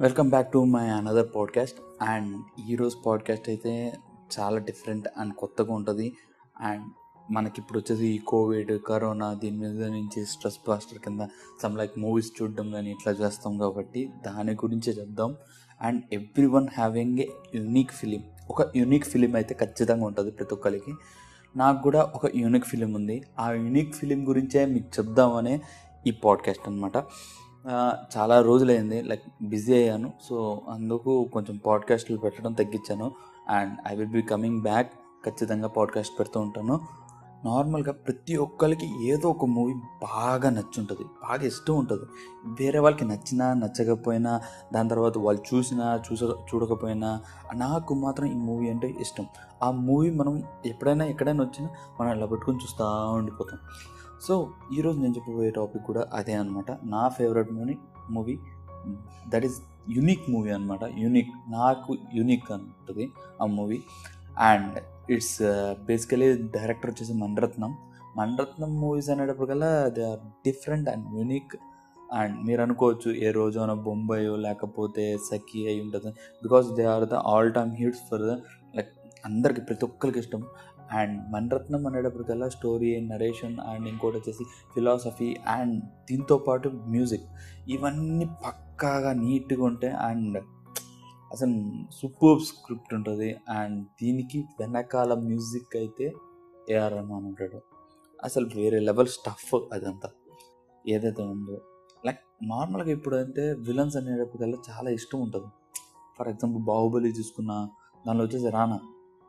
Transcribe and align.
Welcome 0.00 0.28
back 0.28 0.52
to 0.52 0.64
my 0.64 0.88
another 0.88 1.28
podcast. 1.36 1.76
And 2.02 2.42
ఈరోజు 2.70 2.96
podcast 3.06 3.48
అయితే 3.48 3.92
చాలా 4.40 4.58
డిఫరెంట్ 4.58 5.08
అండ్ 5.18 5.34
కొత్తగా 5.34 5.74
ఉంటుంది. 5.74 6.12
అండ్ 6.60 6.84
మనకి 7.32 7.60
ఇప్పుడు 7.60 7.78
వచ్చేసి 7.78 8.06
ఈ 8.06 8.18
కోవిడ్ 8.18 8.82
కరోనా 8.82 9.34
దీని 9.34 9.56
మీద 9.56 9.82
నుంచి 9.82 10.26
స్ట్రెస్ 10.26 10.58
బాస్టర్ 10.68 10.98
కింద 10.98 11.20
సమ్ 11.62 11.78
లైక్ 11.78 11.98
మూవీస్ 11.98 12.32
చూడడం 12.42 12.70
కానీ 12.70 12.90
ఇట్లా 12.90 13.12
చేస్తాం 13.12 13.58
కాబట్టి 13.58 14.10
దాని 14.26 14.52
గురించే 14.52 14.92
చెప్దాం. 14.92 15.36
And 15.82 16.02
every 16.12 16.46
one 16.46 16.68
having 16.74 17.18
a 17.18 17.26
unique 17.54 17.90
film. 17.90 18.22
ఒక 18.50 18.76
యూనిక్ 18.76 19.04
ఫిలిం 19.04 19.34
అయితే 19.34 19.54
ఖచ్చితంగా 19.54 20.06
ఉంటుంది 20.06 20.30
ప్రతి 20.30 20.54
ఒక్కరికి 20.54 20.94
నాకు 21.56 21.82
కూడా 21.82 22.12
ఒక 22.14 22.36
యూనిక్ 22.36 22.64
ఫిలిం 22.64 22.92
ఉంది. 22.92 23.22
ఆ 23.38 23.52
యూనిక్ 23.52 23.94
ఫిలిం 23.94 24.28
గురించే 24.28 24.66
మీకు 24.66 24.88
చెప్దామనే 24.98 25.60
ఈ 26.06 26.10
పాడ్కాస్ట్ 26.10 26.68
అనమాట 26.68 26.96
చాలా 28.16 28.40
రోజులైంది. 28.40 29.02
లైక్ 29.02 29.22
బిజీ 29.42 29.74
అయ్యాను. 29.74 30.12
సో 30.22 30.62
అందుకు 30.68 31.30
కొంచెం 31.32 31.60
పాడ్కాస్ట్లు 31.66 32.16
పెట్టడం 32.16 32.52
తగ్గించాను. 32.52 33.12
And 33.48 33.74
I 33.88 33.96
will 33.96 34.08
be 34.08 34.22
coming 34.22 34.62
back. 34.62 34.92
ఖచ్చితంగా 35.26 35.68
పాడ్కాస్ట్ 35.68 36.18
పెడుతూ 36.18 36.40
ఉంటాను. 36.40 36.80
నార్మల్గా 37.44 37.92
ప్రతి 37.92 38.36
ఒక్కరికి 38.36 39.08
ఏదో 39.08 39.30
ఒక 39.30 39.44
మూవీ 39.44 39.74
బాగా 40.02 40.50
నచ్చుంటుంది. 40.50 41.04
బాగా 41.04 41.42
ఇష్టం 41.42 41.74
ఉంటుంది. 41.74 42.02
వేరే 42.60 42.78
వాళ్ళకి 42.78 43.04
నచ్చినా 43.04 43.54
నచ్చకపోయినా 43.54 44.40
దాని 44.74 44.88
తర్వాత 44.88 45.18
వాళ్ళు 45.18 45.56
చూసినా 45.56 46.02
చూస 46.12 46.22
చూడకపోయినా 46.22 47.20
నాకు 47.54 47.94
మాత్రం 47.94 48.26
ఈ 48.26 48.34
మూవీ 48.34 48.70
అంటే 48.70 48.96
ఇష్టం. 49.00 49.26
ఆ 49.62 49.70
మూవీ 49.70 50.10
మనం 50.10 50.42
ఎప్పుడైనా 50.66 51.04
ఎక్కడైనా 51.04 51.44
వచ్చినా 51.44 51.68
మనం 52.00 52.16
ఇలా 52.16 52.26
పెట్టుకొని 52.26 52.58
చూస్తూ 52.58 52.84
ఉండిపోతాం. 53.10 53.58
సో 54.20 54.50
ఈరోజు 54.76 55.00
నేను 55.00 55.14
చెప్పబోయే 55.14 55.50
టాపిక్ 55.50 55.84
కూడా 55.84 56.08
అదే 56.12 56.32
అనమాట 56.32 56.70
నా 56.84 57.08
favourite 57.08 57.52
movie 57.52 57.76
movie 58.10 58.38
that 59.28 59.44
is 59.44 59.62
unique 59.90 60.30
movie 60.30 60.50
అనమాట 60.50 60.84
యునిక్ 60.98 61.32
నాకు 61.48 61.96
యునిక్ 62.14 62.52
ఉంటుంది 62.52 63.12
ఆ 63.42 63.46
movie. 63.46 63.82
And 64.38 64.76
it's 65.12 65.38
basically 65.84 66.32
director 66.36 66.90
వచ్చేసి 66.90 67.12
Manaratnam 67.12 67.78
Manaratnam 68.16 68.80
movies 68.80 69.10
అనేటప్పటికల్లా 69.10 69.88
they 69.88 70.04
are 70.10 70.18
different 70.18 70.88
and 70.88 71.18
unique 71.18 71.56
and 72.12 72.46
మీరు 72.46 72.62
అనుకోవచ్చు 72.62 73.14
ఏ 73.16 73.30
రోజున 73.30 73.72
బొంబాయి 73.72 74.36
లేకపోతే 74.36 75.18
సఖీ 75.18 75.66
అయి 75.66 75.80
ఉంటుంది. 75.80 76.10
Because 76.42 76.66
they 76.72 76.84
are 76.84 77.04
the 77.04 77.14
all 77.14 77.52
time 77.52 77.72
hits 77.74 78.00
for 78.10 78.20
the 78.20 78.34
like 78.76 78.92
అందరికి 79.24 79.60
ప్రతి 79.60 79.84
ఒక్కరికి 79.84 80.18
ఇష్టం. 80.18 80.44
అండ్ 80.92 81.32
మణరత్నం 81.32 81.86
అనేటప్పటికల్లా 81.86 82.48
స్టోరీ 82.48 83.00
నరేషన్ 83.00 83.60
అండ్ 83.60 83.88
ఇంకోటి 83.88 84.16
వచ్చేసి 84.16 84.44
ఫిలాసఫీ 84.74 85.36
అండ్ 85.48 85.84
దీంతో 85.84 86.38
పాటు 86.38 86.68
మ్యూజిక్. 86.68 87.22
ఇవన్నీ 87.68 88.24
పక్కాగా 88.24 89.12
నీట్గా 89.12 89.64
ఉంటాయి 89.64 89.94
అండ్ 89.94 90.44
అసలు 91.32 91.72
సూపర్ 91.92 92.42
స్క్రిప్ట్ 92.42 92.94
ఉంటుంది. 92.94 93.36
అండ్ 93.48 93.84
దీనికి 94.02 94.44
వెనకాల 94.60 95.14
మ్యూజిక్ 95.14 95.76
అయితే 95.76 96.12
ఏఆర్ 96.70 96.92
రహమాన్ 96.92 97.24
ఉంటాడు. 97.24 97.60
అసలు 98.24 98.50
వేరే 98.56 98.78
లెవెల్ 98.78 99.08
స్టఫ్ 99.08 99.54
అదంతా. 99.72 100.10
ఏదైతే 100.88 101.22
ఉందో. 101.22 101.60
లైక్ 102.06 102.18
నార్మల్గా 102.42 102.90
ఇప్పుడు 102.90 103.16
అంటే 103.16 103.52
విలన్స్ 103.52 103.96
అనేటప్పటికల్లా 103.96 104.58
చాలా 104.70 104.90
ఇష్టం 104.90 105.20
ఉంటుంది. 105.20 105.46
ఫర్ 106.18 106.28
ఎగ్జాంపుల్ 106.28 106.62
బాహుబలి 106.62 107.08
చూసుకున్న 107.08 107.68
దానిలో 108.06 108.24
వచ్చేసి 108.24 108.50
రానా. 108.50 108.80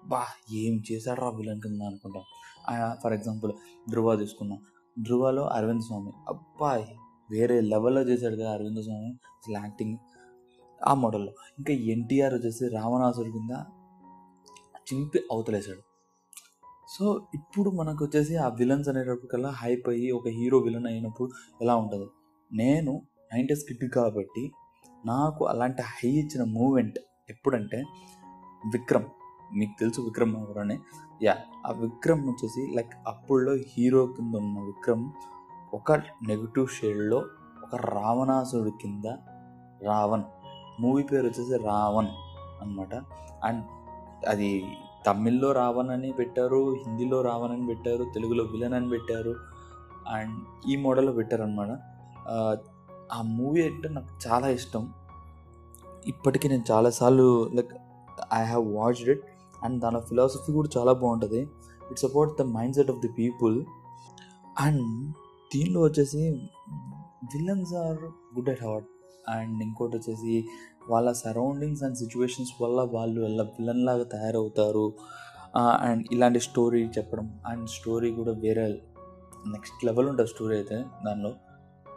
అబ్బా 0.08 0.26
ఏం 0.56 0.74
చేశాడు 0.92 1.22
రా 1.22 1.30
విలన్ 1.30 1.62
కింద 1.62 1.82
అనుకుంటాం. 1.82 2.24
ఫర్ 3.04 3.14
ఎగ్జాంపుల్ 3.14 3.52
ధృవ 3.92 4.16
తీసుకున్నాం 4.16 4.60
ధృవలో 5.02 5.44
అరవింద్ 5.48 5.82
స్వామి. 5.82 6.12
అబ్బాయి 6.28 6.86
వేరే 7.32 7.62
లెవెల్లో 7.62 8.02
చేశాడు 8.02 8.36
కదా 8.36 8.52
అరవింద్ 8.52 8.84
స్వామి 8.84 9.10
అసలు 9.10 9.58
యాక్టింగ్. 9.58 9.98
ఆ 10.86 10.94
మోడల్లో. 10.94 11.34
ఇంకా 11.60 11.73
ఎన్టీఆర్ 11.73 12.34
వచ్చేసి 12.34 12.67
రావణాసురు 12.67 13.32
కింద 13.32 13.54
చింపి 14.88 15.20
అవతలేశాడు. 15.32 15.84
సో 16.98 17.28
ఇప్పుడు 17.34 17.70
మనకు 17.70 18.06
వచ్చేసి 18.06 18.36
ఆ 18.36 18.48
విలన్స్ 18.48 18.90
అనేటప్పటికల్లా 18.90 19.50
హైప్ 19.50 19.90
అయ్యి 19.90 20.12
ఒక 20.12 20.28
హీరో 20.28 20.58
విలన్ 20.58 20.88
అయినప్పుడు 20.88 21.30
ఎలా 21.62 21.76
ఉంటుంది? 21.76 22.08
నేను 22.54 23.02
నైంటీస్ 23.34 23.66
కిడ్ 23.67 23.92
కాబట్టి 23.92 24.52
నాకు 25.06 25.46
అలాంటి 25.46 25.82
హై 25.82 26.10
ఇచ్చిన 26.10 26.44
మూమెంట్ 26.44 27.00
ఎప్పుడంటే 27.30 27.84
విక్రమ్. 28.73 29.06
మీకు 29.54 29.80
తెలుసు 29.80 30.02
విక్రమ్ 30.02 30.36
ఎవరని. 30.38 30.78
యా 31.24 31.36
ఆ 31.68 31.72
విక్రమ్ 31.72 32.24
వచ్చేసి 32.28 32.62
లైక్ 32.76 32.94
అప్పుడులో 33.08 33.54
హీరో 33.54 34.06
కింద 34.06 34.36
ఉన్న 34.36 34.60
విక్రమ్ 34.60 35.12
ఒక 35.74 35.92
నెగిటివ్ 36.28 36.68
షేడ్లో 36.68 37.26
ఒక 37.64 37.76
రావణాసుడు 37.76 38.70
కింద 38.70 39.06
రావణ్. 39.84 40.24
మూవీ 40.80 41.04
పేరు 41.04 41.26
వచ్చేసి 41.26 41.64
రావణ్ 41.64 42.12
అనమాట 42.62 42.96
అండ్ 43.44 43.66
అది 44.28 44.66
తమిళ్ళో 45.08 45.52
రావణ్ 45.52 45.90
అని 45.90 46.12
పెట్టారు 46.12 46.74
హిందీలో 46.74 47.22
రావణ్ 47.22 47.52
అని 47.52 47.66
పెట్టారు 47.68 48.04
తెలుగులో 48.14 48.44
విలన్ 48.44 48.74
అని 48.74 48.90
పెట్టారు. 48.90 49.36
అండ్ 50.08 50.68
ఈ 50.70 50.76
మోడల్లో 50.76 51.12
పెట్టారనమాట 51.12 51.72
ఆ 53.14 53.22
మూవీ 53.22 53.62
అంటే 53.68 53.90
నాకు 53.90 54.28
చాలా 54.28 54.48
ఇష్టం. 54.48 54.94
ఇప్పటికీ 56.08 56.50
నేను 56.50 56.64
చాలాసార్లు 56.72 57.50
like 57.54 57.74
I 58.34 58.44
have 58.44 58.76
watched 58.76 59.10
it 59.10 59.26
and 59.64 59.82
దాని 59.82 60.00
ఫిలాసఫీ 60.10 60.52
కూడా 60.54 60.70
చాలా 60.78 60.94
బాగుంటుంది. 60.94 61.42
It's 61.92 62.06
about 62.06 62.32
the 62.40 62.42
mind 62.42 62.76
set 62.76 62.92
of 62.92 63.00
the 63.00 63.10
people 63.20 63.66
and 64.60 65.12
దీనిలో 65.56 65.82
వచ్చేసి 65.82 66.22
villains 67.34 67.73
are 67.73 68.02
good 68.36 68.50
at 68.50 68.64
heart 68.64 68.88
and 69.30 69.64
ఇంకోటి 69.64 69.98
వచ్చేసి 69.98 70.46
వాళ్ళ 70.90 71.12
సరౌండింగ్స్ 71.12 71.84
అండ్ 71.84 71.98
సిచ్యువేషన్స్ 71.98 72.52
వల్ల 72.62 72.82
వాళ్ళు 72.92 73.22
వాళ్ళ 73.22 73.42
విలన్ 73.42 73.86
లాగా 73.86 74.04
తయారవుతారు. 74.04 74.94
అండ్ 75.58 76.08
ఇలాంటి 76.12 76.40
స్టోరీ 76.40 76.82
చెప్పడం. 76.98 77.40
అండ్ 77.48 77.70
స్టోరీ 77.70 78.12
కూడా 78.12 78.32
వేరే 78.32 78.82
నెక్స్ట్ 79.48 79.86
లెవెల్ 79.86 80.08
ఉంటుంది 80.08 80.30
స్టోరీ 80.30 80.56
అయితే 80.56 80.84
దానిలో. 81.06 81.32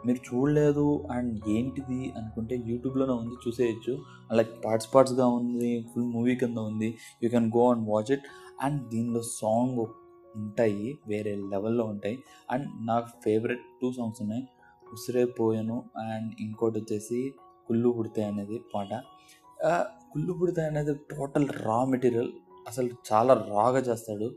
మీరు 0.05 0.19
చూడలేదు 0.27 1.07
అండ్ 1.11 1.49
ఏంటిది 1.49 1.99
అనుకుంటే 2.17 2.55
యూట్యూబ్లోనే 2.65 3.13
ఉంది 3.13 3.35
చూసేయచ్చు. 3.47 3.93
లైక్ 4.33 4.65
పార్ట్స్ 4.65 4.89
పార్ట్స్గా 4.95 5.27
ఉంది 5.27 5.71
ఫుల్ 5.91 6.05
మూవీ 6.05 6.35
కింద 6.35 6.57
ఉంది. 6.57 6.89
You 7.23 7.29
can 7.29 7.49
go 7.57 7.71
and 7.71 7.89
watch 7.89 8.11
it 8.11 8.27
and 8.61 8.89
దీనిలో 8.89 9.21
సాంగ్ 9.21 9.79
ఉంటాయి 10.35 10.97
వేరే 11.07 11.35
లెవెల్లో 11.35 11.85
ఉంటాయి. 11.85 12.17
అండ్ 12.51 12.67
నాకు 12.87 13.07
ఫేవరెట్ 13.23 13.65
టూ 13.81 13.91
సాంగ్స్ 13.91 14.21
ఉన్నాయి. 14.21 14.43
ఉసిరే 14.93 15.25
పోయాను 15.25 15.83
అండ్ 15.97 16.31
ఇంకోటి 16.39 16.79
వచ్చేసి 16.79 17.33
కుళ్ళు 17.67 17.89
పుడతాయి 17.89 18.27
అనేది 18.27 18.61
పాట. 18.75 18.93
కుళ్ళు 20.13 20.33
పుడతాయి 20.33 20.67
అనేది 20.67 20.93
టోటల్ 20.93 21.47
రా 21.65 21.85
మెటీరియల్ 21.85 22.31
అసలు 22.67 22.89
చాలా 23.11 23.33
రాగా 23.33 23.79
చేస్తాడు. 23.79 24.27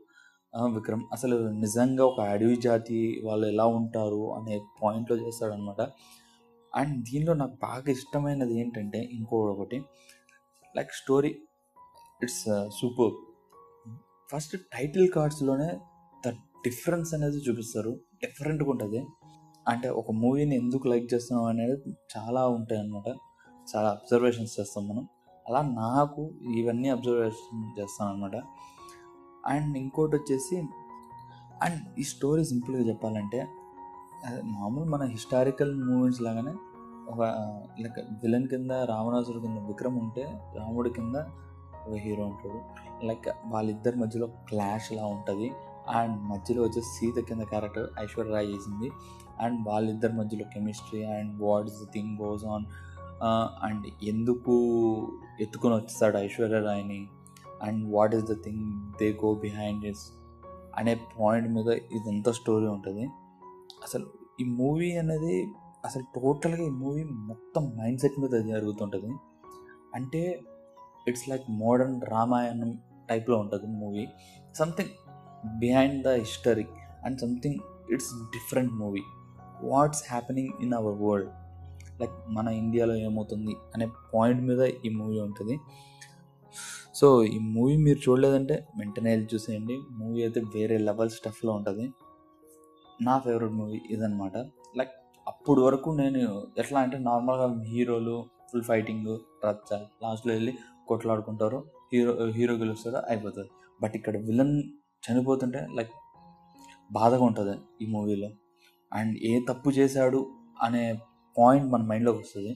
విక్రమ్ 0.62 1.02
అసలు 1.12 1.48
నిజంగా 1.48 2.06
ఒక 2.06 2.20
అడవి 2.20 2.56
జాతి 2.56 3.22
వాళ్ళు 3.24 3.46
ఎలా 3.46 3.66
ఉంటారు 3.66 4.34
అనే 4.34 4.60
పాయింట్లో 4.82 5.16
చేస్తాడనమాట 5.16 5.80
అండ్ 6.74 7.04
దీనిలో 7.04 7.34
నాకు 7.34 7.52
బాగా 7.62 7.90
ఇష్టమైనది 7.90 8.60
ఏంటంటే 8.60 8.98
ఇంకొకటి 8.98 9.82
like 10.76 10.92
story 10.92 11.28
it's 12.22 12.68
super 12.80 13.12
first 14.32 14.56
title 14.72 15.08
కార్డ్స్లోనే 15.08 15.78
the 16.26 16.30
difference 16.64 17.14
అనేది 17.14 17.36
చూపిస్తారు. 17.36 18.00
డిఫరెంట్గా 18.24 18.70
ఉంటుంది. 18.70 19.04
అంటే 19.68 19.88
ఒక 19.88 20.10
మూవీని 20.10 20.56
ఎందుకు 20.56 20.88
లైక్ 20.88 21.14
చేస్తున్నాం 21.14 21.46
అనేది 21.46 21.96
చాలా 22.16 22.48
ఉంటాయి 22.48 22.80
అన్నమాట. 22.80 23.08
చాలా 23.76 23.90
అబ్జర్వేషన్స్ 23.90 24.60
చేస్తాం 24.60 24.88
మనం. 24.88 25.08
అలా 25.48 25.62
నాకు 25.62 26.30
ఇవన్నీ 26.56 26.88
అబ్జర్వేషన్ 26.88 27.80
చేస్తాను 27.80 28.12
అనమాట 28.12 28.36
అండ్ 29.46 29.78
ఇంకోటి 29.78 30.16
వచ్చేసి 30.16 30.56
అండ్ 31.62 31.80
ఈ 31.98 32.02
స్టోరీ 32.02 32.44
సింపుల్గా 32.44 32.82
చెప్పాలంటే 32.88 33.48
మామూలు 34.44 34.90
మన 34.90 35.02
హిస్టారికల్ 35.02 35.84
మూమెంట్స్ 35.84 36.22
లాగానే 36.22 36.54
ఒక 37.08 37.22
లైక్ 37.80 37.98
విలన్ 37.98 38.48
కింద 38.48 38.70
రావణాసుడు 38.70 39.38
కింద 39.38 39.58
విక్రమ్ 39.58 39.98
ఉంటే 39.98 40.22
రాముడి 40.56 40.90
కింద 40.90 41.16
ఒక 41.88 41.94
హీరో 41.94 42.24
ఉంటాడు. 42.24 42.60
లైక్ 43.06 43.28
వాళ్ళిద్దరి 43.46 43.96
మధ్యలో 43.96 44.26
క్లాష్ 44.26 44.92
లా 44.92 45.06
ఉంటుంది. 45.06 45.52
అండ్ 45.88 46.22
మధ్యలో 46.22 46.62
వచ్చేసి 46.62 46.90
సీత 46.98 47.24
కింద 47.24 47.42
క్యారెక్టర్ 47.42 47.88
ఐశ్వర్య 48.00 48.30
రాయ్ 48.30 48.46
చేసింది. 48.46 48.90
అండ్ 49.40 49.68
వాళ్ళిద్దరి 49.68 50.12
మధ్యలో 50.12 50.44
chemistry 50.54 51.04
and 51.04 51.42
what 51.42 51.66
is 51.66 51.82
the 51.84 51.86
thing 51.94 52.18
goes 52.18 52.44
on. 52.44 52.64
And 53.62 53.86
ఎందుకు 54.02 54.54
ఎత్తుకొని 55.40 55.74
వచ్చేస్తాడు 55.74 56.16
Aishwarya 56.16 56.60
రాయ్ని? 56.60 57.08
And 57.64 57.94
what 57.94 58.14
is 58.14 58.24
the 58.24 58.42
thing 58.44 58.92
they 59.00 59.12
go 59.24 59.34
behind 59.34 59.84
is 59.84 60.04
అనే 60.76 60.94
పాయింట్ 60.94 61.48
మీద 61.50 61.66
ఇదంతా 61.66 62.32
స్టోరీ 62.32 62.66
ఉంటుంది. 62.66 63.04
అసలు 63.84 64.06
ఈ 64.40 64.44
మూవీ 64.44 64.96
అనేది 64.96 65.46
అసలు 65.84 66.02
టోటల్గా 66.02 66.62
ఈ 66.62 66.70
మూవీ 66.70 67.04
మొత్తం 67.04 67.72
మైండ్ 67.78 68.00
సెట్ 68.00 68.20
మీద 68.20 68.44
జరుగుతుంటుంది. 68.44 69.14
అంటే 69.94 70.40
ఇట్స్ 71.08 71.28
లైక్ 71.28 71.50
మోడర్న్ 71.50 72.00
రామాయణం 72.10 72.78
టైప్లో 73.08 73.38
ఉంటుంది 73.38 73.66
movie. 73.66 74.06
Something 74.54 74.88
behind 75.58 76.04
the 76.04 76.08
history 76.08 76.66
and 77.04 77.20
something 77.20 77.58
it's 77.92 78.12
different 78.24 78.72
movie. 78.72 79.02
What's 79.62 80.04
happening 80.10 80.48
in 80.60 80.74
our 80.74 80.94
world? 81.02 81.30
Like 82.00 82.12
మన 82.28 82.48
ఇండియాలో 82.48 82.94
ఏమవుతుంది 82.94 83.56
అనే 83.74 83.88
పాయింట్ 84.14 84.42
మీద 84.42 84.60
ఈ 84.60 84.88
మూవీ 84.88 85.20
ఉంటుంది. 85.20 85.58
సో 86.94 87.24
ఈ 87.24 87.38
మూవీ 87.38 87.76
మీరు 87.76 87.98
చూడలేదంటే 87.98 88.66
వెంటనే 88.78 89.10
వెళ్ళి 89.10 89.28
చూసేయండి. 89.34 89.76
మూవీ 89.90 90.22
అయితే 90.22 90.40
వేరే 90.40 90.78
లెవెల్ 90.78 91.10
స్టఫ్లో 91.10 91.52
ఉంటుంది. 91.52 91.92
నా 93.02 93.18
ఫేవరెట్ 93.18 93.52
మూవీ 93.52 93.80
ఇదనమాట 93.90 94.36
లైక్ 94.76 94.92
అప్పుడు 95.28 95.62
వరకు 95.62 95.90
నేను 95.90 96.20
ఎట్లా 96.58 96.80
అంటే 96.80 96.98
నార్మల్గా 96.98 97.62
హీరోలు 97.62 98.24
ఫుల్ 98.50 98.62
ఫైటింగ్ 98.62 99.18
రచ్చ 99.44 99.78
లాస్ట్లో 100.02 100.32
వెళ్ళి 100.34 100.52
కొట్లాడుకుంటారు. 100.88 101.58
హీరో 101.92 102.12
హీరో 102.26 102.54
గెలుస్తాడు 102.54 102.96
అయిపోతుంది. 102.96 103.50
బట్ 103.82 103.96
ఇక్కడ 103.96 104.16
విలన్ 104.16 104.62
చనిపోతుంటే 105.04 105.66
లైక్ 105.76 105.94
బాధగా 106.92 107.24
ఉంటుంది 107.24 107.56
ఈ 107.82 107.86
మూవీలో. 107.86 108.30
అండ్ 108.92 109.18
ఏ 109.22 109.40
తప్పు 109.48 109.70
చేశాడు 109.70 110.20
అనే 110.62 111.00
పాయింట్ 111.38 111.72
మన 111.72 111.82
మైండ్లోకి 111.82 112.18
వస్తుంది. 112.18 112.52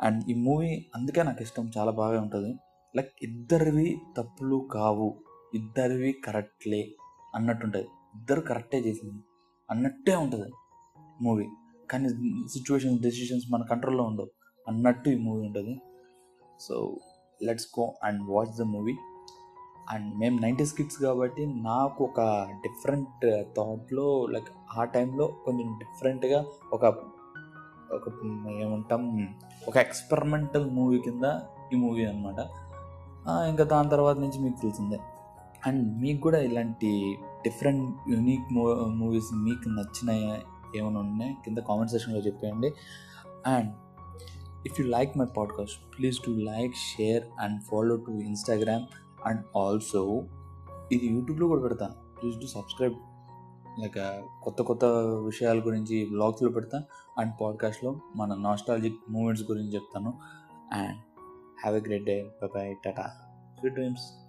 అండ్ 0.00 0.30
ఈ 0.30 0.34
మూవీ 0.34 0.86
అందుకే 0.94 1.22
నాకు 1.22 1.42
ఇష్టం 1.42 1.70
చాలా 1.78 1.90
బాగా 1.90 2.20
ఉంటుంది. 2.20 2.52
లైక్ 2.96 3.12
ఇద్దరివి 3.22 4.00
తప్పులు 4.16 4.68
కావు 4.72 5.14
ఇద్దరివి 5.54 6.12
కరెక్ట్లే 6.12 6.90
అన్నట్టుంటుంది. 7.34 7.88
ఇద్దరు 8.14 8.40
కరెక్టే 8.40 8.78
చేసింది 8.78 9.20
అన్నట్టే 9.70 10.16
ఉంటుంది 10.16 10.50
మూవీ. 11.22 11.46
కానీ 11.90 12.08
సిచ్యువేషన్స్ 12.48 13.02
డెసిషన్స్ 13.02 13.52
మన 13.52 13.62
కంట్రోల్లో 13.62 14.04
ఉండవు 14.04 14.30
అన్నట్టు 14.68 15.08
ఈ 15.10 15.18
మూవీ 15.18 15.46
ఉంటుంది. 15.46 15.80
So 16.60 16.96
let's 17.42 17.66
go 17.78 17.94
and 18.04 18.22
watch 18.30 18.58
the 18.58 18.62
movie. 18.62 18.94
And 19.90 20.14
మేము 20.18 20.40
నైంటీస్ 20.40 20.74
కిడ్స్ 20.74 20.98
కాబట్టి 20.98 21.46
నాకు 21.46 22.04
ఒక 22.04 22.20
డిఫరెంట్ 22.62 23.24
థాట్లో 23.56 24.26
లైక్ 24.26 24.50
ఆ 24.78 24.84
టైంలో 24.84 25.26
కొంచెం 25.44 25.78
డిఫరెంట్గా 25.78 26.44
ఒక 26.72 26.84
ఒక 27.94 28.08
ఏమంటాం 28.50 29.28
ఒక 29.68 29.76
ఎక్స్పెరిమెంటల్ 29.76 30.70
మూవీ 30.70 30.98
కింద 30.98 31.24
ఈ 31.72 31.76
మూవీ 31.76 32.04
అనమాట 32.04 32.40
ఇంకా 33.28 33.64
దాని 33.64 33.88
తర్వాత 33.88 34.18
నుంచి 34.18 34.40
మీకు 34.40 34.60
తెలిసిందే. 34.60 34.98
అండ్ 35.66 36.00
మీకు 36.00 36.20
కూడా 36.20 36.38
ఇలాంటి 36.38 37.18
డిఫరెంట్ 37.42 38.10
యూనిక్ 38.10 38.52
మూ 38.52 38.74
మూవీస్ 38.74 39.34
మీకు 39.34 39.68
నచ్చిన 39.68 40.38
ఏమైనా 40.76 41.00
ఉన్నాయి? 41.00 41.36
కింద 41.44 41.58
కామెంట్ 41.58 41.90
సెక్షన్లో 41.90 42.20
చెప్పేయండి. 42.20 42.72
And 43.46 43.72
if 44.66 44.80
you 44.80 44.86
like 44.86 45.18
my 45.18 45.24
podcast 45.36 45.98
please 45.98 46.18
to 46.26 46.30
like 46.30 46.74
share 46.74 47.24
and 47.40 47.62
follow 47.62 47.96
to 47.96 48.10
Instagram 48.10 48.84
and 49.26 49.58
also 49.58 50.24
ఇది 50.92 51.06
యూట్యూబ్లో 51.06 51.48
కూడా 51.48 51.62
పెడతా. 51.62 51.90
Please 52.22 52.40
to 52.40 52.46
subscribe. 52.46 52.94
లైక్ 53.80 53.94
కొత్త 54.42 54.62
కొత్త 54.62 54.84
విషయాల 55.24 55.58
గురించి 55.58 56.06
బ్లాగ్స్లో 56.10 56.48
పెడతా. 56.48 56.82
అండ్ 57.18 57.32
పాడ్కాస్ట్లో 57.40 58.00
మన 58.16 58.34
నాస్టాలజిక్ 58.34 58.96
మూమెంట్స్ 59.10 59.44
గురించి 59.50 59.74
చెప్తాను. 59.74 60.18
And 60.72 61.11
Have 61.62 61.74
a 61.74 61.80
great 61.80 62.04
day. 62.04 62.30
Bye 62.40 62.48
bye. 62.48 62.76
Tata. 62.82 63.12
Good 63.62 63.74
dreams. 63.74 64.21